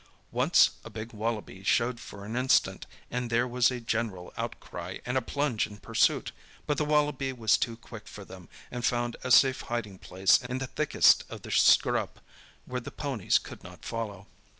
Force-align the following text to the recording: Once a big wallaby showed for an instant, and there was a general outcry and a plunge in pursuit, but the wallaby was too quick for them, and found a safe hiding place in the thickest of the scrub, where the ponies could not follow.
Once 0.31 0.71
a 0.83 0.89
big 0.89 1.13
wallaby 1.13 1.61
showed 1.63 1.99
for 1.99 2.25
an 2.25 2.35
instant, 2.35 2.87
and 3.11 3.29
there 3.29 3.47
was 3.47 3.69
a 3.69 3.79
general 3.79 4.33
outcry 4.35 4.97
and 5.05 5.15
a 5.15 5.21
plunge 5.21 5.67
in 5.67 5.77
pursuit, 5.77 6.31
but 6.65 6.79
the 6.79 6.83
wallaby 6.85 7.31
was 7.31 7.55
too 7.55 7.77
quick 7.77 8.07
for 8.07 8.25
them, 8.25 8.49
and 8.71 8.83
found 8.83 9.15
a 9.23 9.29
safe 9.29 9.61
hiding 9.61 9.99
place 9.99 10.41
in 10.45 10.57
the 10.57 10.65
thickest 10.65 11.23
of 11.29 11.43
the 11.43 11.51
scrub, 11.51 12.17
where 12.65 12.81
the 12.81 12.89
ponies 12.89 13.37
could 13.37 13.63
not 13.63 13.85
follow. 13.85 14.25